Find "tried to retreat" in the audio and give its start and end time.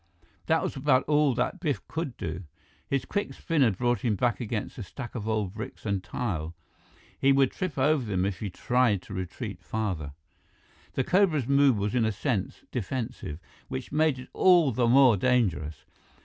8.49-9.61